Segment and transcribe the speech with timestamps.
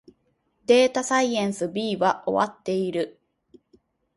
[0.65, 3.19] データサイエンス B は終わっている